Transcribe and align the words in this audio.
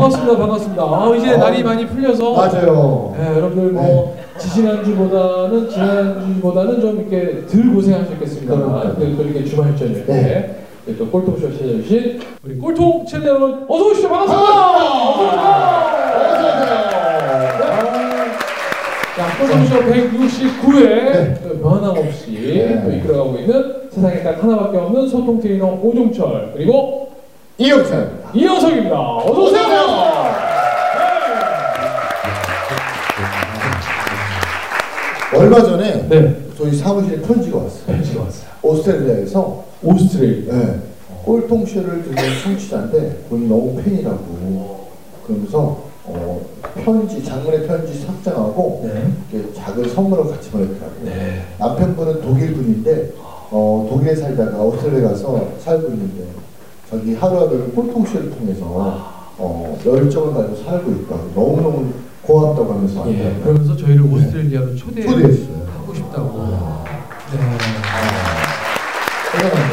반갑습니다, 0.00 0.36
반갑습니다. 0.38 0.82
아, 0.82 1.14
이제 1.14 1.34
어. 1.34 1.36
날이 1.36 1.62
많이 1.62 1.86
풀려서 1.86 2.32
맞아요. 2.32 3.14
네, 3.18 3.36
여러분들 3.36 3.72
뭐 3.72 4.16
지지난주보다는 4.38 5.68
지난주보다는 5.68 6.80
좀 6.80 7.00
이렇게 7.00 7.46
덜 7.46 7.74
고생하셨겠습니다만 7.74 8.64
그러니까요. 8.70 8.94
그래도 8.96 9.16
또 9.16 9.22
이렇게 9.24 9.44
주말 9.44 9.76
저녁에 9.76 10.04
네. 10.06 10.56
이렇게 10.86 10.98
또 11.04 11.10
꼴통쇼 11.10 11.52
찾아주신 11.52 12.20
우리 12.42 12.56
꼴통 12.56 13.04
채널 13.06 13.26
여러분 13.28 13.66
어서 13.68 13.84
오시죠, 13.88 14.08
반갑습니다. 14.08 14.50
자, 19.16 19.38
꼴통쇼 19.38 19.74
169회 19.80 20.88
네. 20.88 21.34
변함없이 21.62 22.30
네. 22.32 22.82
또 22.82 22.90
이끌어가고 22.90 23.36
있는 23.36 23.74
세상에 23.90 24.22
딱 24.22 24.42
하나밖에 24.42 24.78
없는 24.78 25.06
소통 25.08 25.38
트레이너 25.40 25.78
오종철 25.82 26.52
그리고 26.54 26.99
이영찬입니다. 27.60 28.30
이영석입니다. 28.32 28.96
어서 29.18 29.40
오세요. 29.42 29.60
얼마 35.36 35.62
전에 35.62 36.08
네, 36.08 36.36
저희 36.56 36.74
사무실에 36.74 37.20
편지가 37.20 37.58
왔어요. 37.58 37.84
편지가 37.84 38.22
왔어요. 38.22 38.50
오스트레일리아에서 38.62 39.64
오스트레일리아. 39.82 40.54
네, 40.54 40.80
꼴통쇼를 41.22 42.02
듣는 42.02 42.16
청취자인데 42.42 43.24
본인 43.28 43.50
너무 43.50 43.76
팬이라고 43.82 44.88
그러면서 45.26 45.82
어, 46.04 46.40
편지 46.82 47.22
장문의 47.22 47.66
편지 47.66 47.92
삭장하고 48.06 48.88
네. 48.90 49.12
이렇게 49.38 49.52
작은 49.52 49.86
선물을 49.86 50.30
같이 50.30 50.50
보냈더라고요. 50.50 51.04
네. 51.04 51.42
남편분은 51.58 52.22
독일 52.22 52.54
분인데 52.54 53.12
어, 53.50 53.86
독일에 53.90 54.16
살다가 54.16 54.56
오스트레일리아 54.62 55.10
가서 55.10 55.46
살고 55.62 55.88
있는데 55.88 56.24
자기 56.90 57.14
하루하루를 57.14 57.72
꼴통쇼를 57.72 58.30
통해서 58.30 58.64
어, 59.38 59.78
열정을 59.86 60.34
가지고 60.34 60.56
살고 60.56 60.90
있다고 60.90 61.30
너무너무 61.34 61.92
고맙다고 62.22 62.72
하면서 62.74 63.08
예. 63.12 63.38
그러면서 63.42 63.76
저희를 63.76 64.02
오스트레일리아로 64.02 64.74
초대 64.76 65.02
초대했어요. 65.02 65.66
하고 65.78 65.94
싶다고. 65.94 66.40
아. 66.42 66.84
네. 67.30 67.38
대단하네. 69.32 69.70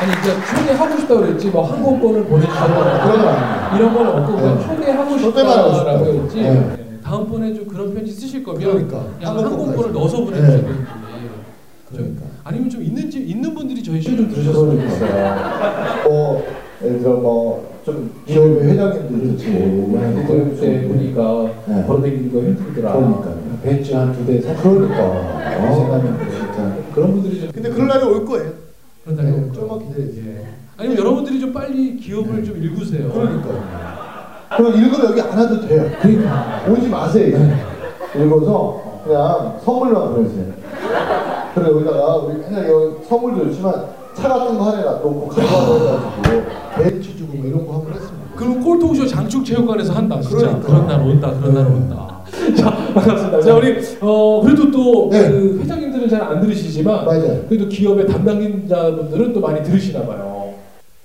아니 0.00 0.12
이제 0.12 0.34
초대하고 0.56 0.98
싶다고 0.98 1.20
그랬지 1.20 1.48
뭐 1.50 1.70
항공권을 1.70 2.24
보내주셨다거나 2.24 3.04
그런 3.04 3.22
거 3.22 3.28
아니에요. 3.28 3.76
이런 3.76 3.94
건 3.94 4.06
없고 4.08 4.36
그냥 4.36 4.58
네. 4.58 4.66
초대하고 4.66 5.18
초대만 5.18 5.58
하고 5.58 5.74
싶다고. 5.74 6.04
했지. 6.04 6.36
네. 6.40 6.50
네. 6.52 7.00
다음번에 7.02 7.54
좀 7.54 7.66
그런 7.68 7.94
편지 7.94 8.10
쓰실 8.12 8.42
거면 8.42 8.60
그러니까. 8.60 9.04
그냥. 9.18 9.38
항공권을 9.38 9.92
넣어서 9.92 10.18
네. 10.18 10.24
보내주셔야 10.24 10.56
되는지. 10.62 10.82
그러니까. 11.90 12.22
아니면 12.44 12.68
좀 12.68 12.82
있는 12.82 13.10
집 13.10 13.26
있는 13.26 13.54
분들이 13.54 13.82
저희 13.82 14.02
쇼좀 14.02 14.28
들으셨으면 14.28 14.76
좋겠어요. 14.80 15.34
뭐 16.06 16.44
예를 16.82 16.98
들어 16.98 17.14
뭐좀 17.14 18.10
기업 18.26 18.44
회장님들 18.60 19.36
듣고 19.38 19.92
그때 20.26 20.60
때 20.60 20.88
보니까 20.88 21.50
네. 21.66 21.86
거 21.86 21.96
힘들더라. 22.40 22.92
그러니까요. 22.92 23.36
벤츠 23.62 23.92
한 23.94 24.12
두 24.12 24.26
대 24.26 24.40
사. 24.42 24.54
그러니까 24.62 25.02
어. 25.06 25.74
생각하면 25.74 26.18
진짜 26.30 26.76
그런 26.94 27.12
분들이 27.12 27.40
좀 27.40 27.50
근데 27.54 27.70
그럴 27.70 27.88
날이 27.88 28.04
올 28.04 28.24
거예요. 28.26 28.52
그런다고. 29.04 29.28
네, 29.30 29.52
좀만 29.52 29.78
기다려주세요. 29.88 30.24
예. 30.26 30.44
아니면 30.76 30.98
여러분들이 30.98 31.40
좀 31.40 31.52
빨리 31.52 31.96
기업을 31.96 32.44
좀 32.44 32.62
읽으세요. 32.62 33.10
그러니까요. 33.10 33.62
그럼 34.56 34.74
읽으면 34.74 35.10
여기 35.10 35.20
안 35.22 35.38
와도 35.38 35.66
돼요. 35.66 35.88
그러니까. 36.02 36.62
오지 36.68 36.88
마세요. 36.88 37.38
읽어서 38.16 39.00
그냥 39.04 39.58
선물만 39.64 40.14
보내세요. 40.14 40.52
그래 41.54 41.66
여기다가 41.68 42.16
우리 42.16 42.38
맨날 42.38 42.68
여기 42.68 43.04
선물도 43.06 43.44
좋지만 43.50 43.86
차 44.14 44.28
같은 44.28 44.58
거 44.58 44.64
하나 44.70 44.82
놔두고 44.82 45.28
가져가고 45.28 45.74
해가지고 45.74 46.44
벤츠 46.76 47.16
주고 47.16 47.36
뭐 47.36 47.46
이런 47.46 47.66
거 47.66 47.74
한번 47.74 47.94
했으면 47.94 48.20
그럼 48.36 48.60
꼴통쇼 48.62 49.06
장축체육관에서 49.06 49.92
한다 49.92 50.20
진짜 50.20 50.36
그러니까. 50.38 50.66
그런 50.66 50.86
날 50.86 51.00
온다 51.00 51.32
그런 51.38 51.54
날 51.54 51.64
네. 51.64 51.70
온다 51.70 52.24
자 52.56 52.70
반갑습니다 52.94 53.40
자 53.42 53.54
우리 53.54 53.76
어 54.00 54.42
그래도 54.44 54.70
또 54.70 55.08
네. 55.10 55.28
그 55.30 55.58
회장님들은 55.60 56.08
잘 56.08 56.22
안 56.22 56.40
들으시지만 56.40 57.04
맞아요. 57.04 57.44
그래도 57.48 57.68
기업의 57.68 58.06
담당자분들은 58.08 59.32
또 59.32 59.40
많이 59.40 59.62
들으시나 59.62 60.04
봐요 60.06 60.54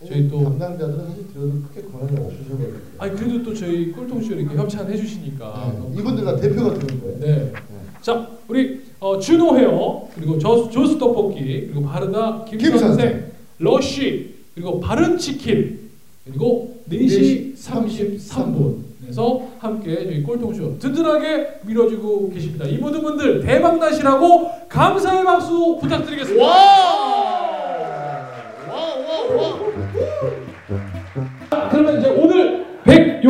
저희 0.07 0.27
또 0.29 0.43
담당자들은 0.43 1.07
사실 1.09 1.27
들어도 1.33 1.51
크게 1.67 1.81
권한이 1.91 2.17
없으셔가지고 2.25 2.73
아니 2.97 3.15
그래도 3.15 3.43
또 3.43 3.53
저희 3.53 3.91
꼴통쇼 3.91 4.33
이렇게 4.33 4.55
협찬해 4.55 4.95
주시니까 4.95 5.73
네. 5.93 5.99
이분들 5.99 6.23
다 6.25 6.35
대표가 6.37 6.73
되는 6.73 7.01
거예요. 7.01 7.19
네. 7.19 7.51
자 8.01 8.27
우리 8.47 8.81
어, 8.99 9.17
준호 9.17 9.57
헤어 9.57 10.07
그리고 10.15 10.37
저, 10.37 10.69
조스 10.69 10.97
떡볶이 10.97 11.67
그리고 11.67 11.83
바르다 11.83 12.43
김선생. 12.45 13.31
러쉬 13.59 14.35
그리고 14.53 14.79
바른 14.79 15.17
치킨 15.17 15.79
그리고 16.25 16.77
4시 16.91 17.55
33분 17.55 18.89
에서 19.07 19.41
함께 19.57 19.95
저희 20.03 20.21
꼴통쇼 20.21 20.77
든든하게 20.79 21.61
밀어주고 21.65 22.29
계십니다. 22.29 22.65
이 22.65 22.77
모든 22.77 23.01
분들 23.01 23.41
대박 23.43 23.79
나시라고 23.79 24.51
감사의 24.69 25.23
박수 25.23 25.77
부탁드리겠습니다. 25.81 26.45
그러면 28.67 29.47
이제 30.69 30.69
오늘 30.69 30.98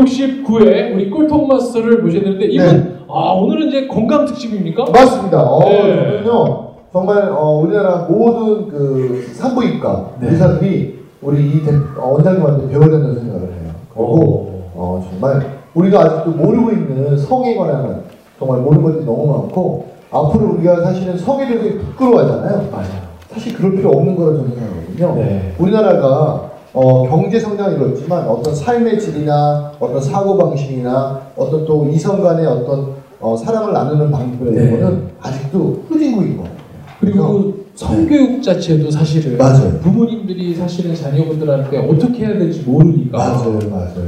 169회 0.04 0.96
우리 0.96 1.10
꼴통 1.10 1.48
마스터를 1.48 2.02
모셨는데 2.02 2.46
이분 2.46 2.68
네. 2.68 2.96
아 3.08 3.34
오늘은 3.34 3.70
이제 3.70 3.88
건강 3.88 4.26
특집입니까? 4.26 4.86
맞습니다. 4.92 5.42
어, 5.42 5.60
네. 5.70 6.22
저는요 6.24 6.70
정말 6.92 7.30
어, 7.32 7.60
우리나라 7.64 8.08
모든 8.10 8.68
그 8.68 9.30
산부인과 9.34 10.12
네. 10.20 10.30
의사들이 10.30 11.00
우리 11.22 11.50
이 11.50 11.64
대, 11.64 11.72
어, 11.98 12.14
원장님한테 12.14 12.70
배워야 12.70 12.90
된다는 12.90 13.20
생각을 13.20 13.42
해요. 13.42 13.72
그리고 13.94 14.64
어, 14.76 15.06
정말 15.10 15.60
우리가 15.74 16.02
아직도 16.02 16.32
모르고 16.32 16.72
있는 16.72 17.18
성에 17.18 17.56
관한 17.56 18.04
정말 18.38 18.60
모르는 18.62 18.84
것들이 18.84 19.06
너무 19.06 19.28
많고 19.28 19.90
앞으로 20.12 20.54
우리가 20.54 20.82
사실은 20.84 21.18
성에 21.18 21.48
대해서 21.48 21.80
부끄러워하잖아요. 21.80 22.70
맞아요. 22.72 23.10
사실 23.32 23.54
그럴 23.54 23.76
필요 23.76 23.92
없는 23.92 24.16
거라고 24.16 24.38
저는 24.38 24.56
생각하거든요. 24.56 25.16
네. 25.16 25.54
우리나라가 25.60 26.49
어, 26.74 27.08
경제 27.08 27.40
성장이 27.40 27.76
이렇지만 27.76 28.28
어떤 28.28 28.54
삶의 28.54 29.00
질이나 29.00 29.72
어떤 29.80 30.02
사고 30.02 30.38
방식이나 30.38 31.22
어떤 31.36 31.66
또 31.66 31.90
이성 31.90 32.22
간의 32.22 32.46
어떤 32.46 32.96
어, 33.20 33.36
사랑을 33.36 33.74
나누는 33.74 34.12
방법이나 34.12 34.62
네. 34.62 34.68
이런 34.68 34.82
거는 34.82 35.10
아직도 35.20 35.84
후진국인 35.88 36.38
거예요. 36.38 36.52
그리고 37.00 37.28
그 37.28 37.66
성교육 37.76 38.44
자체도 38.44 38.92
사실은 38.92 39.38
맞아요. 39.38 39.80
부모님들이 39.80 40.54
사실은 40.54 40.94
자녀분들한테 40.94 41.78
어떻게 41.78 42.26
해야 42.26 42.38
될지 42.38 42.62
모르니까 42.62 43.18
맞아요. 43.18 43.60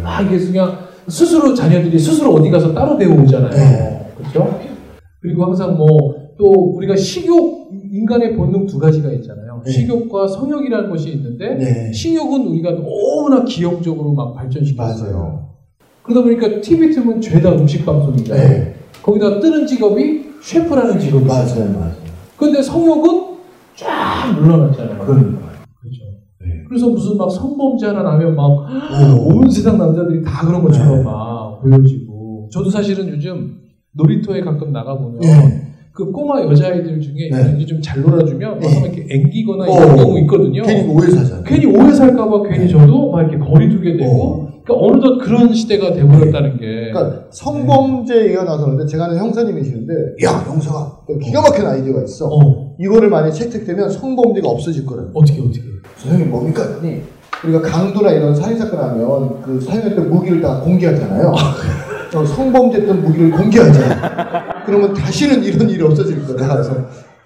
아 0.03 0.21
이게 0.21 0.37
그냥 0.37 0.77
스스로 1.07 1.53
자녀들이 1.53 1.97
스스로 1.97 2.33
어디 2.35 2.49
가서 2.49 2.73
따로 2.73 2.97
배우잖아요. 2.97 3.49
네. 3.49 4.11
그렇죠? 4.17 4.59
그리고 5.21 5.45
항상 5.45 5.77
뭐 5.77 6.21
또 6.41 6.73
우리가 6.75 6.95
식욕 6.95 7.69
인간의 7.91 8.35
본능 8.37 8.65
두 8.65 8.79
가지가 8.79 9.11
있잖아요. 9.11 9.61
네. 9.65 9.71
식욕과 9.71 10.27
성욕이라는 10.27 10.89
것이 10.89 11.11
있는데 11.11 11.55
네. 11.55 11.91
식욕은 11.91 12.47
우리가 12.47 12.71
너무나 12.71 13.43
기형적으로 13.43 14.13
막 14.13 14.33
발전시켰어요. 14.33 15.49
그러다 16.01 16.23
보니까 16.23 16.61
TV 16.61 16.91
틀면 16.91 17.19
죄다 17.19 17.51
음식 17.51 17.85
방송이잖아요. 17.85 18.49
네. 18.49 18.75
거기다 19.03 19.39
뜨는 19.41 19.67
직업이 19.67 20.31
셰프라는 20.41 20.99
직업이. 20.99 21.25
맞아요. 21.25 21.73
맞아요. 21.73 21.91
근데 22.37 22.61
성욕은 22.61 23.35
쫙 23.75 24.39
물러났잖아요. 24.39 25.05
그러니까요. 25.05 25.51
그렇죠. 25.81 26.03
네. 26.39 26.63
그래서 26.69 26.87
무슨 26.89 27.17
막 27.17 27.29
성범죄 27.29 27.87
하나 27.87 28.03
나면 28.03 28.35
막 28.35 28.45
오. 28.47 29.35
온 29.35 29.49
세상 29.51 29.77
남자들이 29.77 30.23
다 30.23 30.47
그런 30.47 30.63
것처럼 30.63 30.97
네. 30.97 31.03
막 31.03 31.61
보여지고 31.61 32.47
저도 32.53 32.69
사실은 32.69 33.09
요즘 33.09 33.59
놀이터에 33.91 34.39
가끔 34.41 34.71
나가보면 34.71 35.19
네. 35.19 35.70
그 35.93 36.09
꼬마 36.11 36.41
여자아이들 36.41 37.01
중에 37.01 37.29
네. 37.31 37.37
이런 37.37 37.57
게좀잘 37.57 38.01
놀아주면 38.01 38.59
네. 38.59 38.79
막 38.79 38.93
이렇게 38.95 39.05
앵기거나 39.13 39.65
어. 39.65 39.75
이런 39.75 39.97
경우 39.97 40.19
있거든요. 40.19 40.63
괜히 40.63 40.87
오해 40.87 41.09
사잖아요. 41.09 41.43
괜히 41.43 41.65
오해 41.65 41.93
살까봐 41.93 42.43
괜히 42.43 42.59
네. 42.59 42.67
저도 42.69 43.11
막 43.11 43.21
이렇게 43.21 43.37
거리 43.37 43.69
두게 43.69 43.97
되고 43.97 44.23
어. 44.23 44.51
그러니까 44.63 44.85
어느덧 44.85 45.17
그런 45.17 45.53
시대가 45.53 45.91
돼버렸다는 45.91 46.57
게 46.57 46.91
그러니까 46.93 47.25
성범죄 47.31 48.25
얘기가 48.25 48.43
나서 48.43 48.65
그런데 48.65 48.85
제가 48.85 49.05
아는 49.05 49.17
형사님이시는데 49.17 49.93
야 50.23 50.45
영서가 50.47 50.99
기가 51.21 51.41
막힌 51.41 51.65
아이디어가 51.65 52.03
있어. 52.03 52.27
어, 52.27 52.75
이거를 52.79 53.09
만약 53.09 53.31
채택되면 53.31 53.89
성범죄가 53.89 54.47
없어질 54.47 54.85
거라고. 54.85 55.09
어떻게 55.19 55.41
어떻게 55.41 55.61
선생님 55.97 56.31
뭡니까? 56.31 56.63
했더니 56.63 57.01
우리가 57.43 57.61
강도나 57.61 58.11
이런 58.11 58.33
살인사건 58.33 58.79
하면 58.79 59.41
그 59.41 59.59
사용했던 59.59 60.09
무기를 60.09 60.41
다 60.41 60.61
공개하잖아요. 60.61 61.33
어, 62.15 62.25
성범죄했던 62.25 63.01
무기를 63.01 63.31
공개하잖아요. 63.31 64.41
그러면 64.65 64.93
다시는 64.93 65.43
이런 65.43 65.69
일이 65.69 65.81
없어질 65.83 66.25
거다. 66.25 66.53
그래서 66.53 66.75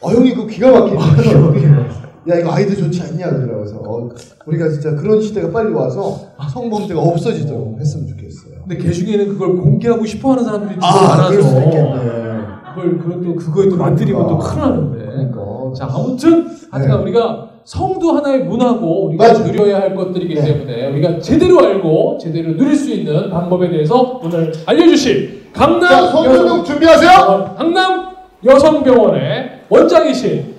어 0.02 0.10
형이 0.12 0.34
그 0.36 0.48
기가 0.48 0.72
막히네. 0.72 1.88
야 2.28 2.36
이거 2.40 2.52
아이디어 2.52 2.76
좋지 2.76 3.02
않냐. 3.02 3.30
그래서 3.30 3.76
어, 3.78 4.10
우리가 4.46 4.70
진짜 4.70 4.96
그런 4.96 5.22
시대가 5.22 5.52
빨리 5.52 5.72
와서 5.74 6.32
성범죄가 6.52 7.00
없어지도록 7.00 7.80
했으면 7.80 8.08
좋겠어요. 8.08 8.62
근데 8.68 8.78
개 8.78 8.92
중에는 8.92 9.30
그걸 9.30 9.58
공개하고 9.58 10.06
싶어하는 10.06 10.44
사람들이 10.44 10.80
아, 10.82 11.08
많아서 11.08 11.30
그럴 11.30 11.44
수 11.44 11.56
있겠네. 11.58 12.36
그걸 12.76 12.98
그걸 12.98 13.24
또 13.24 13.36
그거에 13.36 13.70
또 13.70 13.78
만들이면 13.78 14.28
또 14.28 14.38
큰일 14.38 14.60
나는데 14.62 15.06
그러니까. 15.06 15.46
자 15.76 15.88
아무튼 15.90 16.48
하여간 16.72 16.98
네. 16.98 17.04
우리가 17.04 17.45
성도 17.66 18.12
하나의 18.14 18.44
문화고 18.44 19.08
우리가 19.08 19.28
맞아요. 19.34 19.44
누려야 19.46 19.82
할 19.82 19.96
것들이기 19.96 20.36
네. 20.36 20.44
때문에 20.44 20.88
우리가 20.92 21.20
제대로 21.20 21.60
알고 21.66 22.20
제대로 22.22 22.56
누릴 22.56 22.76
수 22.76 22.92
있는 22.92 23.30
방법에 23.32 23.70
대해서 23.70 24.20
오늘 24.24 24.54
알려주실 24.68 25.50
강남 25.52 25.90
자, 25.90 26.08
손준동 26.12 26.64
준비하세요. 26.64 27.10
병원, 27.10 27.56
강남 27.56 28.16
여성병원의 28.46 29.62
원장이신 29.70 30.54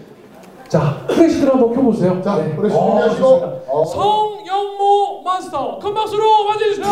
자 0.69 1.05
프레시들 1.07 1.49
한번 1.49 1.73
펴보세요. 1.73 2.21
자, 2.25 2.39
네. 2.39 2.57
프레시 2.57 2.75
어, 2.77 2.87
준비하시고. 2.89 3.23
좋습니다. 3.23 3.53
어. 3.71 3.85
성영모 3.85 5.23
마스터 5.25 5.79
큰 5.79 5.95
박수로 5.95 6.23
맞이해주세요. 6.49 6.87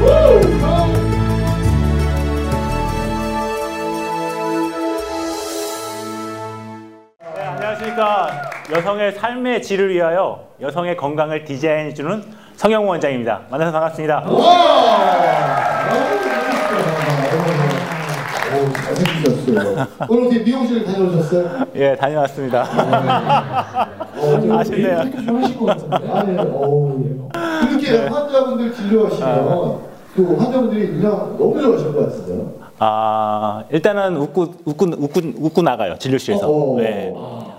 네, 0.00 0.49
안녕하십니까. 8.00 8.30
여성의 8.74 9.12
삶의 9.12 9.62
질을 9.62 9.92
위하여 9.92 10.46
여성의 10.60 10.96
건강을 10.96 11.44
디자인해주는 11.44 12.24
성형 12.56 12.88
원장입니다. 12.88 13.42
만나서 13.50 13.72
반갑습니다. 13.72 14.24
오, 18.52 18.72
잘생기셨어요. 18.72 19.86
오늘 20.08 20.26
어떻게 20.26 20.42
미용실 20.42 20.84
다녀오셨어요? 20.84 21.66
예, 21.76 21.94
다녀왔습니다. 21.96 22.62
어, 22.62 24.56
아쉽네요. 24.58 25.02
이렇게 25.02 25.24
좀 25.24 25.42
하실 25.42 25.58
것 25.58 25.66
같은데. 25.66 25.96
아니, 26.10 26.36
어, 26.38 26.98
이렇게 27.70 28.06
환자분들 28.08 28.74
진료하시면 28.74 29.78
그 30.16 30.36
환자분들이 30.36 30.88
그냥 30.88 31.36
너무 31.38 31.60
좋아하실 31.60 31.92
것 31.94 32.06
같은데요. 32.06 32.52
아, 32.78 33.62
일단은 33.70 34.16
웃고, 34.16 34.54
웃고, 34.64 34.86
웃고, 34.98 35.20
웃고 35.38 35.62
나가요. 35.62 35.96
진료실에서. 35.98 36.48
어. 36.50 36.76
네. 36.78 37.12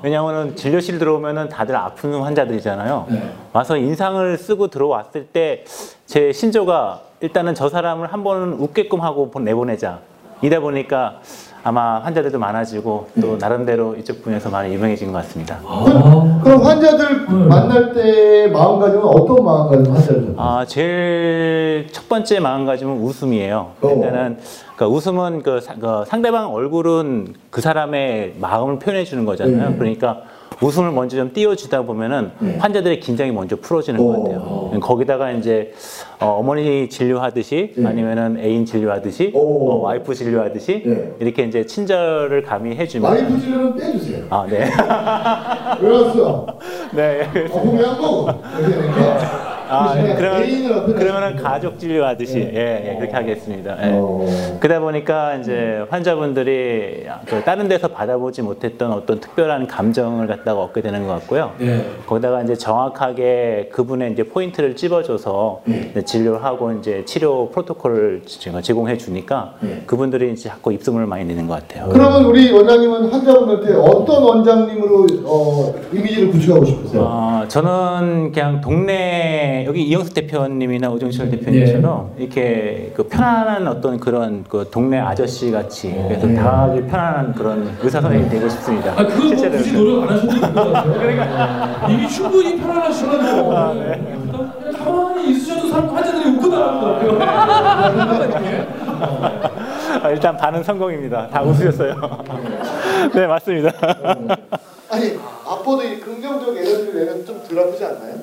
왜냐하면 0.03 0.56
진료실 0.56 0.98
들어오면은 1.00 1.50
다들 1.50 1.75
아픈 1.75 2.13
환자들이잖아요. 2.13 3.07
와서 3.53 3.77
인상을 3.77 4.38
쓰고 4.38 4.68
들어왔을 4.68 5.27
때 5.27 5.63
제 6.12 6.33
신조가 6.33 7.01
일단은 7.21 7.56
저 7.56 7.69
사람을 7.69 8.12
한 8.12 8.21
번은 8.21 8.53
웃게끔 8.59 9.00
하고 9.01 9.31
내보내자. 9.39 10.00
이다 10.41 10.59
보니까 10.59 11.19
아마 11.63 11.99
환자들도 11.99 12.39
많아지고 12.39 13.09
또 13.21 13.38
나름대로 13.39 13.95
이쪽 13.95 14.23
분야에서 14.23 14.49
많이 14.49 14.73
유명해진 14.73 15.11
것 15.11 15.19
같습니다. 15.19 15.59
그럼, 15.85 16.41
그럼 16.43 16.63
환자들 16.63 17.27
만날 17.29 17.93
때 17.93 18.47
마음가짐은 18.47 19.03
어떤 19.03 19.45
마음가짐 19.45 19.93
환자들? 19.93 20.33
아, 20.38 20.65
제일 20.67 21.88
첫 21.91 22.09
번째 22.09 22.39
마음가짐은 22.39 22.97
웃음이에요. 23.01 23.71
어. 23.79 23.88
일단은 23.88 24.39
그 24.75 24.85
웃음은 24.85 25.43
그, 25.43 25.61
사- 25.61 25.75
그 25.75 26.03
상대방 26.07 26.51
얼굴은 26.51 27.35
그 27.51 27.61
사람의 27.61 28.38
마음을 28.39 28.79
표현해 28.79 29.03
주는 29.03 29.23
거잖아요. 29.25 29.69
네. 29.69 29.75
그러니까 29.77 30.21
웃음을 30.61 30.91
먼저 30.91 31.17
좀 31.17 31.33
띄워주다 31.33 31.81
보면은 31.83 32.31
환자들의 32.59 32.99
긴장이 32.99 33.31
먼저 33.31 33.55
풀어지는 33.55 33.99
것 33.99 34.13
어. 34.13 34.23
같아요. 34.23 34.79
거기다가 34.79 35.31
이제 35.31 35.73
어머니 36.19 36.88
진료하듯이 36.87 37.73
네. 37.75 37.87
아니면은 37.87 38.37
애인 38.39 38.65
진료하듯이 38.65 39.31
오. 39.33 39.71
어, 39.71 39.75
와이프 39.81 40.13
진료하듯이 40.13 40.83
네. 40.85 41.13
이렇게 41.19 41.43
이제 41.43 41.65
친절을 41.65 42.43
감히 42.43 42.75
해주면 42.75 43.11
와이프 43.11 43.39
진료는 43.39 43.75
빼주세요. 43.75 44.25
아, 44.29 44.45
네. 44.47 44.69
왜 45.81 45.89
왔어? 45.89 46.45
네. 46.93 47.27
어, 47.51 47.59
보면 47.59 47.83
되니까. 48.61 49.40
아, 49.71 49.94
그냥 49.94 50.18
그러면, 50.18 50.95
그러면은. 50.95 51.35
가족 51.41 51.79
진료 51.79 52.03
하듯이 52.03 52.39
네. 52.39 52.51
예, 52.53 52.89
예, 52.91 52.95
그렇게 52.97 53.13
하겠습니다. 53.15 53.77
예. 53.81 53.91
어. 53.94 54.57
그러다 54.59 54.81
보니까 54.81 55.35
이제 55.35 55.85
환자분들이 55.89 57.06
그 57.25 57.41
다른 57.45 57.68
데서 57.68 57.88
받아보지 57.88 58.41
못했던 58.41 58.91
어떤 58.91 59.19
특별한 59.19 59.68
감정을 59.68 60.27
갖다가 60.27 60.62
얻게 60.62 60.81
되는 60.81 61.07
것 61.07 61.13
같고요. 61.13 61.53
네. 61.57 61.85
거기다가 62.06 62.41
이제 62.44 62.56
정확하게 62.56 63.69
그분의 63.71 64.12
이제 64.12 64.23
포인트를 64.23 64.75
찝어줘서 64.75 65.62
이제 65.91 66.01
진료를 66.03 66.44
하고 66.44 66.71
이제 66.74 67.03
치료 67.06 67.50
프로토콜을 67.50 68.24
제가 68.25 68.62
제공해 68.62 68.97
주니까 68.97 69.53
그분들이 69.85 70.33
이제 70.33 70.50
자꾸 70.50 70.74
입소문을 70.74 71.07
많이 71.07 71.24
내는 71.25 71.47
것 71.47 71.53
같아요. 71.65 71.89
그러면 71.91 72.25
우리 72.25 72.51
원장님은 72.51 73.09
환자분한테 73.09 73.74
어떤 73.75 74.24
원장님으로 74.24 75.07
어, 75.25 75.74
이미지를 75.94 76.31
구축하고 76.31 76.65
싶으세요? 76.65 77.01
어, 77.03 77.44
저는 77.47 78.31
그냥 78.33 78.59
동네 78.62 79.60
여기 79.65 79.83
이영수 79.83 80.13
대표님이나 80.13 80.89
오정철 80.89 81.29
대표님처럼 81.29 82.13
이렇게 82.17 82.91
그 82.95 83.03
편안한 83.03 83.67
어떤 83.67 83.99
그런 83.99 84.43
그 84.47 84.67
동네 84.71 84.99
아저씨 84.99 85.51
같이 85.51 85.93
그래서 86.07 86.27
다가가기 86.33 86.87
편안한 86.87 87.33
그런 87.33 87.77
의사 87.81 88.01
선생님이 88.01 88.29
되고 88.29 88.49
싶습니다. 88.49 88.91
아, 88.91 89.05
그건 89.05 89.27
뭐. 89.27 89.35
굳이 89.35 89.73
노력 89.73 90.03
안 90.03 90.09
하셔도 90.09 90.31
될것 90.39 90.53
같아요. 90.73 90.93
그러니까 90.99 91.87
이미 91.89 92.07
충분히 92.07 92.59
편안하시거든요. 92.59 93.57
아, 93.57 93.73
그냥 93.73 94.73
가만히 94.77 95.31
있으셔도 95.31 95.67
사람 95.69 95.89
환자들이 95.89 96.29
웃고 96.31 96.47
나가는 96.47 96.79
것 96.79 98.19
같아요. 98.19 98.81
아, 100.03 100.09
일단 100.09 100.37
반은 100.37 100.63
성공입니다. 100.63 101.27
다 101.27 101.41
웃으셨어요. 101.43 101.95
네 103.13 103.27
맞습니다. 103.27 103.71
아니 104.89 105.17
이 105.83 106.00
긍정적 106.00 106.56
에너지를 106.56 106.94
내면 107.06 107.25
좀덜 107.25 107.59
아프지 107.59 107.83
않나요? 107.83 108.15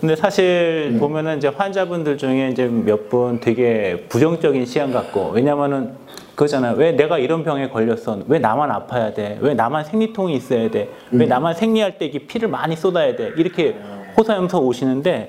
근데 0.00 0.14
사실 0.16 0.96
보면은 0.98 1.38
이제 1.38 1.48
환자분들 1.48 2.18
중에 2.18 2.50
이제 2.50 2.66
몇 2.66 3.08
분 3.08 3.38
되게 3.40 4.04
부정적인 4.08 4.66
시각 4.66 4.92
갖고 4.92 5.30
왜냐면은 5.30 5.92
그거잖아요. 6.34 6.74
왜 6.76 6.92
내가 6.92 7.18
이런 7.18 7.42
병에 7.44 7.68
걸렸어? 7.70 8.18
왜 8.28 8.38
나만 8.38 8.70
아파야 8.70 9.14
돼? 9.14 9.38
왜 9.40 9.54
나만 9.54 9.84
생리통이 9.84 10.34
있어야 10.36 10.70
돼? 10.70 10.90
왜 11.12 11.24
나만 11.24 11.54
생리할 11.54 11.96
때 11.98 12.04
이게 12.06 12.18
피를 12.26 12.48
많이 12.48 12.76
쏟아야 12.76 13.16
돼? 13.16 13.32
이렇게 13.36 13.74
호소하면서 14.18 14.58
오시는데 14.60 15.28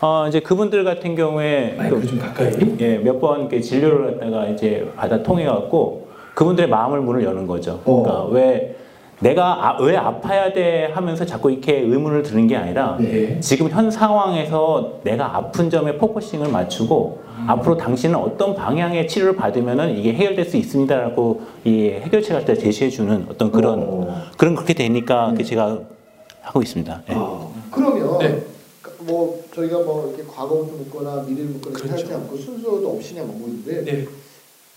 어 0.00 0.24
이제 0.28 0.40
그분들 0.40 0.82
같은 0.84 1.14
경우에 1.14 1.74
마이크 1.78 2.04
좀 2.06 2.18
가까이. 2.18 2.50
예, 2.80 2.96
몇번 2.98 3.48
진료를 3.60 4.18
갖다가 4.18 4.46
이제 4.46 4.90
받아 4.96 5.22
통해 5.22 5.44
갖고 5.46 6.08
그분들의 6.34 6.68
마음을 6.70 7.00
문을 7.00 7.22
여는 7.24 7.46
거죠. 7.46 7.80
그러니까 7.84 8.24
왜 8.26 8.76
내가 9.20 9.68
아, 9.68 9.82
왜 9.82 9.96
아파야 9.96 10.52
돼 10.52 10.86
하면서 10.92 11.24
자꾸 11.24 11.50
이렇게 11.50 11.78
의문을 11.78 12.22
드는 12.22 12.46
게 12.46 12.56
아니라 12.56 12.96
네. 12.98 13.38
지금 13.40 13.68
현 13.68 13.90
상황에서 13.90 15.00
내가 15.04 15.36
아픈 15.36 15.70
점에 15.70 15.98
focusing을 15.98 16.50
맞추고 16.50 17.20
앞으로 17.46 17.76
당신은 17.76 18.16
어떤 18.16 18.54
방향의 18.54 19.08
치료를 19.08 19.36
받으면은 19.36 19.96
이게 19.96 20.12
해결될 20.12 20.44
수 20.46 20.56
있습니다라고 20.56 21.42
이 21.64 21.88
해결책 21.88 22.38
갖다 22.38 22.54
제시해 22.54 22.90
주는 22.90 23.26
어떤 23.30 23.50
그런 23.52 23.78
어. 23.82 24.22
그런 24.36 24.54
그렇게 24.54 24.74
되니까 24.74 25.34
그 25.36 25.44
제가 25.44 25.78
하고 26.40 26.62
있습니다. 26.62 27.02
예. 27.10 27.14
그러면 27.70 28.18
네. 28.18 28.42
뭐 29.00 29.42
저희가 29.54 29.78
뭐 29.78 30.08
이렇게 30.08 30.30
과거부터 30.30 30.76
묻거나 30.76 31.24
미래를 31.26 31.50
묻거나 31.52 31.78
그렇죠. 31.78 31.92
하지 31.92 32.14
않고 32.14 32.36
순서도 32.36 32.88
없이 32.90 33.14
그냥 33.14 33.28
묻는데 33.28 33.84
네. 33.84 34.06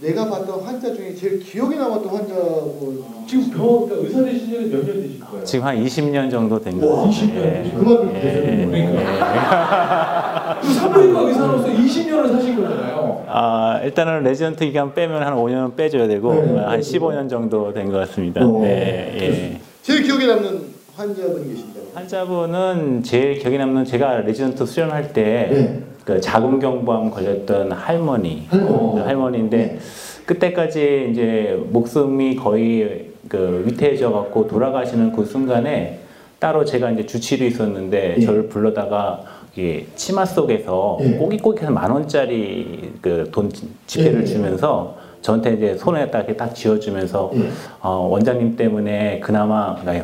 내가 0.03 0.29
봤던 0.29 0.59
환자 0.61 0.93
중에 0.93 1.15
제일 1.15 1.39
기억에 1.39 1.77
남았던 1.77 2.07
환자 2.13 2.33
뭐 2.33 3.23
지금 3.27 3.49
병원 3.51 3.87
그러니까 3.87 4.07
의사 4.07 4.23
되신 4.25 4.45
지는 4.47 4.69
몇 4.71 4.83
년 4.85 5.01
되실 5.01 5.19
거예요? 5.21 5.43
지금 5.45 5.65
한 5.65 5.77
20년 5.83 6.29
정도 6.29 6.59
된것 6.59 6.89
와, 6.89 6.95
같아요. 7.05 7.11
20년. 7.11 7.35
예. 7.37 7.71
그만큼 7.73 8.11
예. 8.15 8.19
되시는 8.21 8.69
거예요. 8.71 10.59
그 10.61 10.73
산부인과 10.73 11.21
의사로서 11.21 11.67
20년을 11.69 12.31
사신 12.33 12.61
거잖아요. 12.61 13.23
아, 13.27 13.79
일단은 13.83 14.23
레지던트 14.23 14.65
기간 14.65 14.93
빼면 14.93 15.23
한 15.23 15.35
5년 15.35 15.75
빼줘야 15.75 16.07
되고 16.07 16.33
네. 16.33 16.57
한 16.59 16.79
15년 16.81 17.29
정도 17.29 17.73
된 17.73 17.89
것 17.89 17.97
같습니다. 17.99 18.45
어. 18.45 18.59
네, 18.61 19.17
예. 19.21 19.61
제일 19.81 20.03
기억에 20.03 20.27
남는 20.27 20.61
환자분이 20.95 21.47
계신다고. 21.49 21.87
환자분은 21.93 23.03
제일 23.03 23.39
기억에 23.39 23.57
남는 23.57 23.85
제가 23.85 24.17
레지던트 24.21 24.65
수련할 24.65 25.13
때 25.13 25.47
네. 25.51 25.83
그 26.05 26.19
자궁경부암 26.19 27.11
걸렸던 27.11 27.71
할머니, 27.71 28.47
할머니. 28.49 28.93
그 28.95 28.99
할머니인데 28.99 29.57
네. 29.57 29.79
그때까지 30.25 31.09
이제 31.11 31.61
목숨이 31.69 32.35
거의 32.35 33.11
그 33.27 33.63
위태해져 33.65 34.11
갖고 34.11 34.47
돌아가시는 34.47 35.13
그 35.13 35.25
순간에 35.25 35.99
따로 36.39 36.65
제가 36.65 36.91
이제 36.91 37.05
주치의로 37.05 37.45
있었는데 37.45 38.15
예. 38.17 38.21
저를 38.21 38.47
불러다가 38.49 39.21
이게 39.55 39.85
치마 39.95 40.25
속에서 40.25 40.97
예. 41.01 41.11
꼬깃꼬깃해서 41.11 41.71
만 41.71 41.89
원짜리 41.89 42.91
그 43.01 43.29
돈 43.31 43.49
지폐를 43.87 44.21
예. 44.21 44.25
주면서 44.25 44.97
저한테 45.21 45.53
이제 45.53 45.77
손에 45.77 46.11
딱 46.11 46.19
이렇게 46.19 46.35
딱 46.35 46.53
쥐어주면서 46.53 47.31
예. 47.35 47.49
어, 47.81 48.07
원장님 48.11 48.57
때문에 48.57 49.21
그나마 49.21 49.77
아니, 49.85 50.01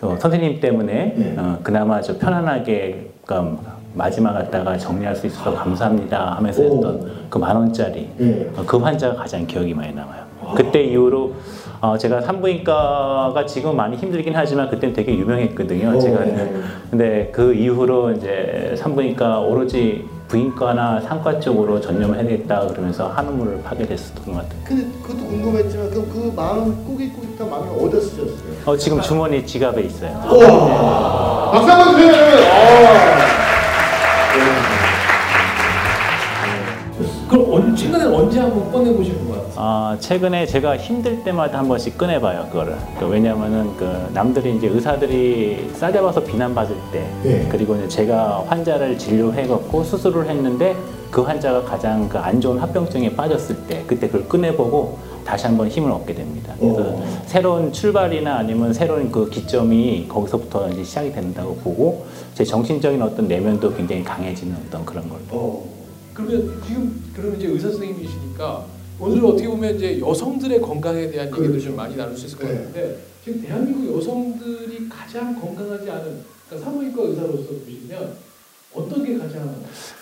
저 0.00 0.16
선생님 0.18 0.60
때문에 0.60 1.14
예. 1.18 1.34
어, 1.38 1.58
그나마 1.62 2.00
저 2.00 2.16
편안하게 2.16 3.10
그러니까 3.26 3.71
마지막 3.94 4.32
갔다가 4.32 4.76
정리할 4.76 5.14
수 5.14 5.26
있어서 5.26 5.54
감사합니다 5.54 6.34
하면서 6.36 6.62
오. 6.62 6.64
했던 6.74 7.12
그 7.28 7.38
만 7.38 7.56
원짜리 7.56 8.08
예. 8.20 8.50
어, 8.56 8.62
그 8.66 8.76
환자가 8.78 9.14
가장 9.16 9.46
기억이 9.46 9.74
많이 9.74 9.92
남아요. 9.94 10.22
그때 10.56 10.82
이후로 10.82 11.32
어, 11.80 11.96
제가 11.98 12.20
산부인과가 12.20 13.44
지금 13.46 13.76
많이 13.76 13.96
힘들긴 13.96 14.34
하지만 14.36 14.68
그때는 14.70 14.94
되게 14.94 15.14
유명했거든요. 15.16 15.96
오. 15.96 16.00
제가 16.00 16.20
근데 16.90 17.30
그 17.32 17.52
이후로 17.54 18.12
이제 18.12 18.74
산부인과 18.78 19.40
오로지 19.40 20.04
부인과나 20.28 21.00
상과 21.00 21.38
쪽으로 21.40 21.78
전념을 21.80 22.16
해야겠다 22.18 22.66
그러면서 22.68 23.08
한우물을 23.08 23.62
파게 23.62 23.84
됐었던 23.86 24.24
것 24.24 24.32
같아요. 24.42 24.60
근데 24.64 24.86
그것도 25.02 25.26
궁금했지만 25.26 25.90
그럼 25.90 26.08
그 26.10 26.32
마음 26.34 26.84
꾸깃꾸깃한 26.86 27.50
마음이 27.50 27.68
어디서 27.84 28.00
쓰셨어요? 28.00 28.52
어, 28.64 28.76
지금 28.76 29.00
주머니 29.02 29.44
지갑에 29.44 29.82
있어요. 29.82 30.12
우와! 30.30 31.50
박수 31.52 31.70
한번 31.70 31.96
주세요. 31.96 33.51
최근에 37.92 38.04
언제 38.16 38.40
한번 38.40 38.72
꺼내보시는 38.72 39.28
거야? 39.28 39.40
아, 39.56 39.96
최근에 40.00 40.46
제가 40.46 40.78
힘들 40.78 41.22
때마다 41.22 41.58
한 41.58 41.68
번씩 41.68 41.98
꺼내봐요, 41.98 42.46
그거를. 42.50 42.74
그 42.98 43.06
왜냐면은 43.06 43.76
그 43.76 43.84
남들이 44.14 44.56
이제 44.56 44.66
의사들이 44.68 45.72
싸잡아서 45.74 46.22
비난받을 46.24 46.74
때, 46.90 47.06
네. 47.22 47.46
그리고 47.50 47.74
이제 47.76 47.86
제가 47.88 48.44
환자를 48.48 48.96
진료해갖고 48.96 49.84
수술을 49.84 50.26
했는데 50.26 50.74
그 51.10 51.20
환자가 51.20 51.62
가장 51.64 52.08
그 52.08 52.16
안 52.18 52.40
좋은 52.40 52.58
합병증에 52.58 53.14
빠졌을 53.14 53.54
때, 53.66 53.82
그때 53.86 54.06
그걸 54.06 54.26
꺼내보고 54.26 54.96
다시 55.26 55.46
한번 55.46 55.68
힘을 55.68 55.90
얻게 55.92 56.14
됩니다. 56.14 56.54
그래서 56.58 56.80
어. 56.80 57.22
새로운 57.26 57.72
출발이나 57.72 58.36
아니면 58.38 58.72
새로운 58.72 59.12
그 59.12 59.28
기점이 59.28 60.06
거기서부터 60.08 60.70
이제 60.70 60.82
시작이 60.82 61.12
된다고 61.12 61.54
보고 61.56 62.06
제 62.34 62.42
정신적인 62.42 63.02
어떤 63.02 63.28
내면도 63.28 63.72
굉장히 63.74 64.02
강해지는 64.02 64.56
어떤 64.66 64.84
그런 64.86 65.06
걸. 65.10 65.18
어. 65.30 65.62
그러면 66.14 66.60
지금 66.66 67.02
그러면 67.14 67.38
이제 67.38 67.48
의사 67.48 67.68
선생님이시니까 67.68 68.64
오늘은 69.00 69.24
어떻게 69.24 69.48
보면 69.48 69.76
이제 69.76 69.98
여성들의 70.00 70.60
건강에 70.60 71.10
대한 71.10 71.28
얘기도 71.28 71.42
그렇죠. 71.42 71.60
좀 71.66 71.76
많이 71.76 71.96
나눌 71.96 72.16
수 72.16 72.26
있을 72.26 72.38
것 72.38 72.48
네. 72.48 72.54
같은데 72.56 72.98
지금 73.24 73.42
대한민국 73.42 73.96
여성들이 73.96 74.88
가장 74.88 75.40
건강하지 75.40 75.90
않은 75.90 76.20
그러니까 76.48 76.70
산부인과 76.70 77.02
의사로서 77.02 77.44
보시면 77.64 78.12
어떤 78.74 79.04
게 79.04 79.18
가장 79.18 79.54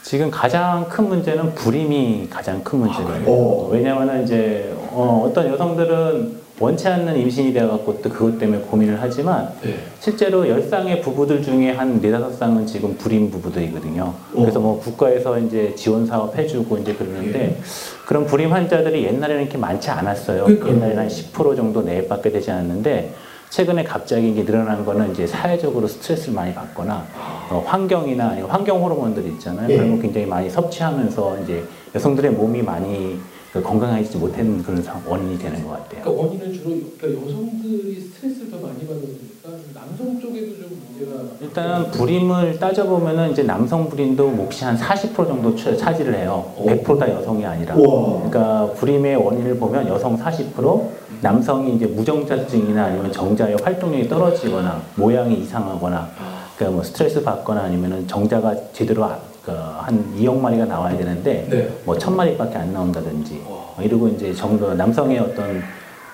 지금 0.03 0.31
가장 0.31 0.89
큰 0.89 1.09
문제는 1.09 1.55
불임이 1.55 2.29
가장 2.31 2.63
큰 2.63 2.81
문제예요. 2.81 3.25
어. 3.27 3.69
왜냐하면 3.73 4.23
이제 4.23 4.75
어, 4.91 5.27
어떤 5.29 5.49
여성들은 5.49 6.40
원치 6.61 6.87
않는 6.87 7.17
임신이 7.17 7.55
되어갖고 7.55 8.03
또 8.03 8.11
그것 8.11 8.39
때문에 8.39 8.61
고민을 8.61 8.99
하지만 9.01 9.51
네. 9.63 9.79
실제로 9.99 10.47
열 10.47 10.63
쌍의 10.63 11.01
부부들 11.01 11.43
중에 11.43 11.73
한 11.73 12.01
네다섯 12.01 12.35
쌍은 12.35 12.67
지금 12.67 12.95
불임 12.99 13.31
부부들이거든요. 13.31 14.13
그래서 14.33 14.61
뭐 14.61 14.79
국가에서 14.79 15.39
이제 15.39 15.75
지원 15.75 16.05
사업 16.05 16.37
해주고 16.37 16.77
이제 16.79 16.93
그러는데 16.93 17.59
그런 18.07 18.27
불임 18.27 18.53
환자들이 18.53 19.05
옛날에는 19.05 19.43
이렇게 19.43 19.57
많지 19.57 19.89
않았어요. 19.91 20.45
그러니까요. 20.45 20.75
옛날에는 20.75 20.99
한 20.99 21.09
10% 21.09 21.57
정도 21.57 21.81
내외밖에 21.81 22.31
되지 22.31 22.51
않았는데 22.51 23.15
최근에 23.49 23.83
갑자기 23.83 24.31
이게 24.31 24.45
늘어난 24.45 24.85
거는 24.85 25.13
이제 25.13 25.27
사회적으로 25.27 25.89
스트레스를 25.89 26.35
많이 26.35 26.55
받거나 26.55 27.07
어, 27.51 27.65
환경이나 27.67 28.37
환경 28.47 28.85
호르몬들 28.85 29.27
있잖아요. 29.27 29.69
예. 29.71 29.77
그런 29.77 29.97
거 29.97 30.03
굉장히 30.03 30.27
많이 30.27 30.51
섭취하면서 30.51 31.39
이제 31.43 31.65
여성들의 31.95 32.33
몸이 32.33 32.63
많이 32.63 33.19
그 33.53 33.61
건강해지지 33.61 34.19
못하는 34.19 34.63
그런 34.63 34.81
상- 34.81 35.03
원인이 35.07 35.37
되는 35.39 35.65
것 35.67 35.71
같아요. 35.71 36.03
그러니까 36.03 36.11
원인은 36.23 36.53
주로 36.53 36.77
그러니까 36.99 37.27
여성들이 37.27 38.01
스트레스를 38.01 38.51
더 38.51 38.59
많이 38.59 38.79
받다 38.87 39.01
보니까 39.01 39.65
남성 39.75 40.21
쪽에도 40.21 40.47
좀 40.57 40.81
문제가 40.89 41.23
일단 41.41 41.91
불임을 41.91 42.59
따져보면은 42.61 43.33
이제 43.33 43.43
남성 43.43 43.89
불임도 43.89 44.29
몫이 44.31 44.65
한 44.65 44.77
40% 44.77 45.15
정도 45.27 45.57
차- 45.57 45.77
차지를 45.77 46.15
해요. 46.15 46.53
100%다 46.59 47.11
여성이 47.11 47.45
아니라. 47.45 47.75
우와. 47.75 48.29
그러니까 48.31 48.73
불임의 48.75 49.17
원인을 49.17 49.57
보면 49.59 49.89
여성 49.89 50.17
40%, 50.17 50.89
남성이 51.21 51.75
이제 51.75 51.87
무정자증이나 51.87 52.85
아니면 52.85 53.11
정자의 53.11 53.57
활동력이 53.61 54.09
떨어지거나 54.09 54.81
모양이 54.95 55.35
이상하거나 55.43 56.09
그러니까 56.57 56.75
뭐 56.77 56.85
스트레스 56.85 57.21
받거나 57.25 57.63
아니면은 57.63 58.07
정자가 58.07 58.55
제대로 58.73 59.05
한 59.47 60.05
2억 60.19 60.39
마리가 60.39 60.67
나와야 60.67 60.97
되는데 60.97 61.47
네. 61.49 61.69
뭐천 61.85 62.17
마리밖에 62.17 62.57
안 62.57 62.73
나온다든지 62.73 63.43
뭐 63.45 63.77
이러고 63.81 64.09
이제 64.09 64.35
정도 64.35 64.75
남성의 64.75 65.19
어떤 65.19 65.63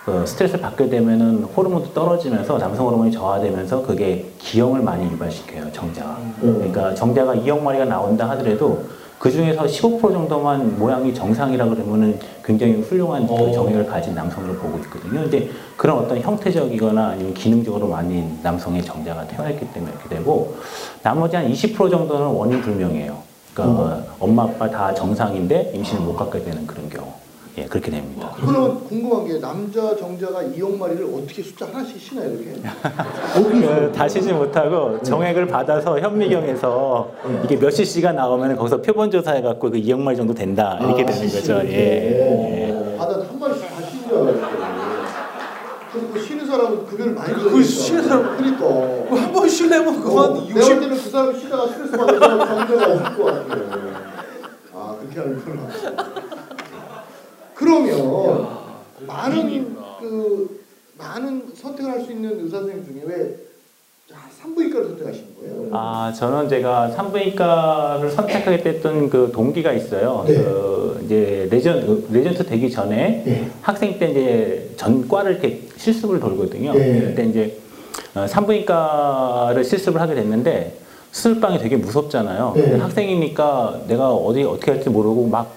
그 0.04 0.24
스트레스를 0.24 0.60
받게 0.62 0.88
되면은 0.88 1.42
호르몬도 1.44 1.92
떨어지면서 1.92 2.58
남성 2.58 2.86
호르몬이 2.86 3.10
저하되면서 3.10 3.82
그게 3.82 4.30
기형을 4.38 4.80
많이 4.80 5.04
유발시켜요 5.10 5.72
정자가. 5.72 6.18
그러니까 6.40 6.94
정자가 6.94 7.34
2억 7.34 7.60
마리가 7.60 7.86
나온다 7.86 8.28
하더라도 8.30 8.84
그 9.18 9.30
중에서 9.30 9.64
15% 9.64 10.00
정도만 10.00 10.78
모양이 10.78 11.12
정상이라 11.12 11.66
그러면은 11.66 12.18
굉장히 12.44 12.74
훌륭한 12.74 13.26
그 13.26 13.32
어. 13.32 13.50
정액을 13.50 13.86
가진 13.86 14.14
남성으로 14.14 14.54
보고 14.54 14.78
있거든요. 14.78 15.22
근데 15.22 15.48
그런 15.76 15.98
어떤 15.98 16.20
형태적이거나 16.20 17.08
아니면 17.08 17.32
기능적으로 17.34 17.88
많은 17.88 18.38
남성의 18.42 18.84
정자가 18.84 19.26
태어났기 19.26 19.72
때문에 19.72 19.92
이렇게 19.92 20.08
되고 20.08 20.56
나머지 21.02 21.36
한 21.36 21.50
20% 21.50 21.90
정도는 21.90 22.26
원인 22.26 22.60
불명이에요. 22.60 23.16
그러니까 23.54 23.74
뭐 23.74 24.02
엄마 24.20 24.42
아빠 24.44 24.68
다 24.70 24.92
정상인데 24.92 25.72
임신을 25.74 26.02
못 26.02 26.14
갖게 26.14 26.42
되는 26.42 26.66
그런 26.66 26.88
경우. 26.90 27.10
예, 27.58 27.64
그렇게 27.64 27.90
됩니다. 27.90 28.32
그러면 28.36 28.84
궁금한 28.84 29.26
게 29.26 29.40
남자 29.40 29.96
정자가 29.96 30.42
2억 30.42 30.76
마리를 30.76 31.04
어떻게 31.06 31.42
숫자 31.42 31.66
하나씩 31.66 31.98
쉬나요 31.98 32.30
이렇게? 32.34 32.50
어떻게 33.34 33.60
그, 33.60 33.92
다 33.92 34.06
쉬지 34.06 34.30
못하고 34.32 35.00
정액을 35.02 35.46
받아서 35.46 35.98
현미경에서 35.98 37.10
이게 37.44 37.56
몇 37.56 37.70
cc가 37.70 38.12
나오면 38.12 38.56
거기서 38.56 38.82
표본 38.82 39.10
조사해 39.10 39.40
갖고 39.40 39.70
그 39.70 39.78
2억 39.78 39.98
마리 40.00 40.16
정도 40.16 40.34
된다 40.34 40.76
이렇게 40.82 41.02
아, 41.02 41.06
되는 41.06 41.28
거죠. 41.28 41.52
이렇게. 41.54 41.72
예. 41.72 42.68
예. 42.68 42.72
어, 42.72 42.96
아, 43.02 43.06
난한 43.06 43.38
마리씩 43.38 43.68
다 43.70 43.82
쉬는 43.88 44.08
줄 44.08 44.18
알았어요. 44.18 44.66
근데 45.92 46.08
그 46.12 46.20
쉬는 46.22 46.46
사람은 46.46 46.84
급여를 46.84 47.14
많이 47.14 47.32
그. 47.32 47.62
쉬는 47.62 48.02
사람- 48.02 48.36
그러니까. 48.36 49.16
한번 49.18 49.48
쉬려면 49.48 50.02
그거 50.02 50.20
어, 50.20 50.24
한 50.24 50.34
내가 50.34 50.44
볼 50.52 50.56
60... 50.62 50.80
때는 50.80 50.90
그 50.90 51.10
사람이 51.10 51.40
쉬다가 51.40 51.66
스트레스 51.68 51.96
받아서 51.96 52.46
정자가 52.46 52.92
없을 52.92 53.16
것 53.16 53.24
같아요. 53.24 54.06
아 54.74 54.96
그렇게 55.00 55.20
하는구나. 55.20 56.15
그러면 57.84 58.46
많은 59.06 59.42
고민이구나. 59.42 59.96
그 60.00 60.60
많은 60.98 61.42
선택을 61.54 61.90
할 61.92 62.00
수 62.04 62.12
있는 62.12 62.40
의사 62.44 62.58
선생님 62.58 62.84
중에 62.86 63.02
왜 63.06 63.36
아, 64.12 64.28
산부인과를 64.40 64.86
선택하신 64.88 65.24
거예요? 65.40 65.68
아, 65.72 66.12
저는 66.16 66.48
제가 66.48 66.90
산부인과를 66.92 68.10
선택하게 68.10 68.62
됐던 68.62 69.10
그 69.10 69.30
동기가 69.34 69.72
있어요. 69.72 70.24
네. 70.26 70.34
그 70.36 71.02
이제 71.04 71.48
레전 71.50 72.04
레전트 72.10 72.46
되기 72.46 72.70
전에 72.70 73.22
네. 73.26 73.50
학생 73.62 73.98
때 73.98 74.10
이제 74.10 74.70
전과를 74.76 75.32
이렇게 75.32 75.62
실습을 75.76 76.20
돌거든요. 76.20 76.72
네. 76.72 77.00
그때 77.00 77.24
이제 77.24 77.58
어, 78.14 78.26
산부인과를 78.26 79.64
실습을 79.64 80.00
하게 80.00 80.14
됐는데 80.14 80.78
수술방이 81.10 81.58
되게 81.58 81.76
무섭잖아요. 81.76 82.52
네. 82.54 82.76
학생이니까 82.76 83.82
내가 83.88 84.10
어디 84.12 84.44
어떻게 84.44 84.70
할지 84.70 84.88
모르고 84.88 85.26
막 85.26 85.50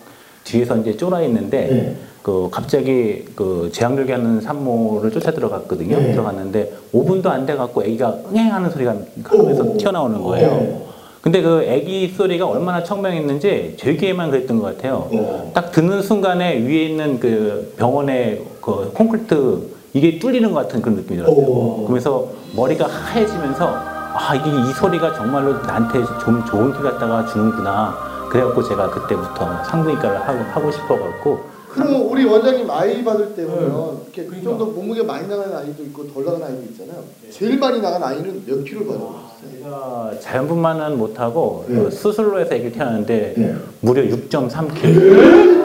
뒤에서 0.43 0.77
이제 0.77 0.95
쫄아 0.97 1.21
있는데 1.23 1.67
네. 1.67 1.95
그 2.21 2.49
갑자기 2.51 3.25
그 3.35 3.69
제왕절개 3.71 4.11
하는 4.13 4.41
산모를 4.41 5.11
쫓아 5.11 5.31
들어갔거든요. 5.31 5.97
네. 5.97 6.11
들어갔는데 6.11 6.73
5분도 6.93 7.27
안 7.27 7.45
돼 7.45 7.55
갖고 7.55 7.81
아기가 7.81 8.17
응행하는 8.29 8.69
소리가 8.69 8.95
하면서 9.23 9.63
오. 9.63 9.77
튀어나오는 9.77 10.21
거예요. 10.21 10.47
네. 10.49 10.85
근데 11.21 11.41
그 11.41 11.65
아기 11.69 12.07
소리가 12.15 12.47
얼마나 12.47 12.81
청명했는지 12.83 13.75
제 13.77 13.93
귀에만 13.95 14.31
그랬던 14.31 14.59
것 14.59 14.77
같아요. 14.77 15.07
어. 15.11 15.51
딱 15.53 15.71
듣는 15.71 16.01
순간에 16.01 16.57
위에 16.59 16.85
있는 16.85 17.19
그 17.19 17.73
병원의 17.77 18.41
그 18.61 18.91
콘크리트 18.93 19.61
이게 19.93 20.17
뚫리는 20.19 20.51
것 20.53 20.61
같은 20.61 20.81
그런 20.81 20.97
느낌이 20.97 21.17
들었어요. 21.17 21.35
오. 21.45 21.83
그러면서 21.83 22.27
머리가 22.55 22.85
하얘지면서 22.87 23.65
아 23.67 24.33
이게 24.35 24.49
이 24.49 24.73
소리가 24.73 25.13
정말로 25.13 25.53
나한테 25.61 25.99
좀 26.23 26.43
좋은 26.45 26.73
기 26.73 26.79
갖다가 26.81 27.25
주는구나. 27.25 28.08
그래갖고 28.29 28.63
제가 28.63 28.89
그때부터 28.89 29.63
산부인과를 29.65 30.21
하고, 30.21 30.39
하고 30.51 30.71
싶어갖고 30.71 31.59
그럼 31.69 32.09
우리 32.11 32.25
원장님 32.25 32.69
아이 32.69 33.03
받을 33.03 33.35
때 33.35 33.45
보면 33.45 33.99
이렇게 34.05 34.25
그러니까. 34.25 34.49
좀더 34.49 34.65
몸무게 34.65 35.03
많이 35.03 35.27
나가는 35.27 35.55
아이도 35.55 35.83
있고 35.83 36.07
덜 36.11 36.25
나가는 36.25 36.47
아이도 36.47 36.63
있잖아요. 36.71 37.03
제일 37.29 37.59
많이 37.59 37.79
나간 37.79 38.03
아이는 38.03 38.43
몇 38.45 38.63
킬로 38.63 38.85
받아보셨어요? 38.87 39.29
제가 39.63 40.11
자연분만은 40.19 40.97
못하고 40.97 41.65
네. 41.67 41.75
그 41.75 41.91
수술로 41.91 42.39
해서 42.39 42.55
애기 42.55 42.71
태어났는데 42.71 43.33
네. 43.37 43.55
무려 43.81 44.01
6.3kg. 44.01 45.59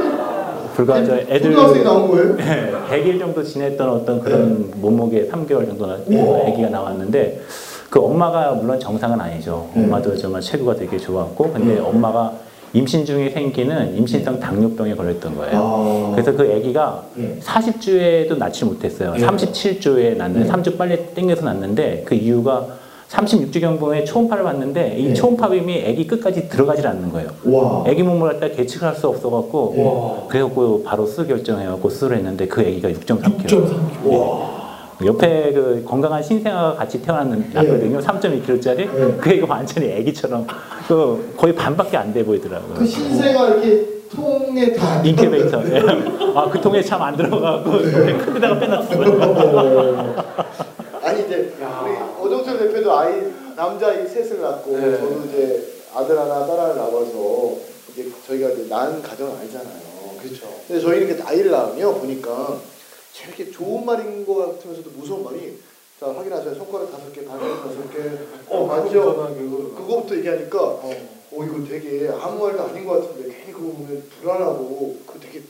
불과 0.74 1.04
저 1.04 1.16
애들 1.16 1.52
초등학생이 1.52 1.84
나온 1.84 2.10
거예요? 2.10 2.36
네, 2.36 2.72
100일 2.90 3.18
정도 3.20 3.42
지냈던 3.44 3.88
어떤 3.88 4.20
그런 4.20 4.72
몸무게 4.76 5.28
3개월 5.30 5.66
정도 5.66 5.86
나 5.86 5.96
우와. 6.06 6.48
아기가 6.48 6.68
나왔는데 6.68 7.40
그 7.88 8.00
엄마가 8.00 8.52
물론 8.52 8.78
정상은 8.78 9.20
아니죠. 9.20 9.70
네. 9.74 9.84
엄마도 9.84 10.16
정말 10.16 10.40
체구가 10.42 10.74
되게 10.74 10.98
좋았고 10.98 11.52
근데 11.52 11.78
엄마가 11.78 12.32
임신 12.74 13.06
중에 13.06 13.30
생기는 13.30 13.96
임신성 13.96 14.40
당뇨병에 14.40 14.94
걸렸던 14.94 15.36
거예요. 15.36 15.52
아. 15.56 16.12
그래서 16.12 16.32
그 16.32 16.42
아기가 16.42 17.04
네. 17.14 17.38
40주에도 17.40 18.36
낳지 18.36 18.64
못했어요. 18.64 19.12
네. 19.12 19.24
37주에 19.24 20.16
낳는 20.16 20.42
네. 20.42 20.48
3주 20.50 20.76
빨리 20.76 20.96
땡겨서 21.14 21.44
낳는데 21.44 22.02
그 22.04 22.16
이유가 22.16 22.66
36주경부에 23.08 24.04
초음파를 24.04 24.42
봤는데 24.42 24.96
이 24.98 25.08
네. 25.08 25.14
초음파 25.14 25.50
빔이 25.50 25.84
아기 25.86 26.04
끝까지 26.04 26.48
들어가질 26.48 26.84
않는 26.88 27.12
거예요. 27.12 27.28
와. 27.44 27.84
아기 27.86 28.02
몸을 28.02 28.32
갖다 28.32 28.48
계측할 28.48 28.96
수 28.96 29.08
없어갖고 29.08 29.74
와. 29.76 30.28
그래갖고 30.28 30.82
바로 30.82 31.06
수술 31.06 31.28
결정해갖고 31.28 31.88
수술을 31.88 32.16
했는데 32.16 32.48
그 32.48 32.60
아기가 32.60 32.88
6.3kg. 32.88 33.46
6.3kg. 33.46 34.53
와. 35.00 35.06
옆에 35.06 35.52
그 35.52 35.84
건강한 35.86 36.22
신생아가 36.22 36.74
같이 36.76 37.00
태어났는 37.02 37.50
났거든요. 37.52 37.98
3.2kg짜리. 38.00 38.76
네. 38.92 39.16
그 39.20 39.30
애가 39.30 39.46
완전히 39.48 39.86
애기처럼 39.92 40.46
그 40.88 41.34
거의 41.36 41.54
반밖에 41.54 41.96
안 41.96 42.12
돼 42.12 42.24
보이더라고요. 42.24 42.74
그 42.74 42.86
신생아 42.86 43.48
이렇게 43.48 43.86
통에 44.14 44.72
다 44.72 45.00
인큐베이터. 45.02 45.62
예. 45.74 45.80
아, 46.36 46.48
그 46.50 46.60
통에 46.60 46.80
참 46.82 47.02
안 47.02 47.16
들어가고 47.16 47.70
큰 47.72 48.34
데다가 48.34 48.58
빼놨어요. 48.60 50.14
아니 51.02 51.22
이제 51.26 51.52
우리 51.58 52.26
오정철 52.26 52.58
대표도 52.58 52.96
아이 52.96 53.12
남자아이 53.56 54.06
셋을 54.06 54.40
낳고 54.40 54.76
네. 54.78 54.96
저도 54.98 55.22
이제 55.28 55.64
아들 55.94 56.18
하나 56.18 56.46
딸 56.46 56.58
하나 56.58 56.74
낳아서 56.74 57.52
이제 57.92 58.08
저희가 58.26 58.50
이제 58.50 58.66
낳은 58.68 59.02
가정을 59.02 59.32
알잖아요. 59.40 59.94
그렇죠. 60.22 60.46
근데 60.66 60.80
저희는 60.80 61.08
이렇게 61.08 61.22
아이를 61.22 61.50
낳으면 61.50 61.94
보니까 62.00 62.56
이렇게 63.22 63.50
좋은 63.50 63.84
말인 63.84 64.26
것 64.26 64.34
같으면서도 64.58 64.90
무서운 64.96 65.24
말이 65.24 65.56
자 66.00 66.06
확인하세요 66.12 66.54
손가락 66.56 66.90
다섯 66.90 67.12
개 67.12 67.24
발가락 67.24 67.62
다섯 67.62 67.92
개 67.92 68.18
어 68.48 68.66
맞죠 68.66 69.34
그거부터 69.76 70.16
얘기하니까 70.16 70.60
어 70.60 70.92
이거 71.32 71.64
되게 71.68 72.08
아무 72.20 72.44
말도 72.44 72.62
아닌 72.62 72.84
것 72.84 73.00
같은데 73.08 73.28
괜히 73.36 73.52
그거 73.52 73.72
보면 73.72 74.02
불안하고 74.20 74.96
그 75.06 75.18
되게 75.20 75.42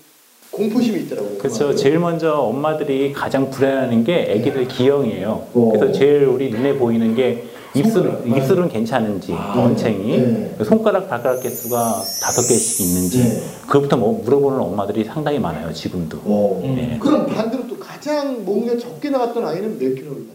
공포심이 0.51 1.01
있더라고요. 1.03 1.39
그렇죠. 1.39 1.75
제일 1.75 1.99
먼저 1.99 2.35
엄마들이 2.35 3.13
가장 3.13 3.51
불안해하는 3.51 4.05
게 4.05 4.31
아기들 4.31 4.69
기형이에요. 4.69 5.49
어. 5.53 5.69
그래서 5.73 5.93
제일 5.93 6.25
우리 6.27 6.49
눈에 6.51 6.75
보이는 6.79 7.15
게 7.17 7.43
입술, 7.75 8.21
손가락. 8.25 8.37
입술은 8.37 8.69
괜찮은지, 8.69 9.33
원챙이, 9.33 10.19
네. 10.19 10.57
손가락, 10.65 11.09
발가락 11.09 11.43
개수가 11.43 11.77
다섯 12.23 12.49
개씩 12.49 12.87
있는지, 12.87 13.19
네. 13.19 13.43
그것부터 13.67 13.97
뭐 13.97 14.23
물어보는 14.23 14.61
엄마들이 14.61 15.05
상당히 15.05 15.39
많아요, 15.39 15.73
지금도. 15.73 16.19
어. 16.25 16.61
네. 16.63 16.99
그럼 17.01 17.27
반대로 17.27 17.67
또 17.67 17.77
가장 17.79 18.45
몸무게 18.45 18.79
적게 18.79 19.11
나갔던 19.11 19.45
아이는 19.45 19.79
몇 19.79 19.95
나가요? 19.95 20.34